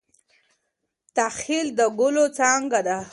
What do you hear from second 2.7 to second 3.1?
ده.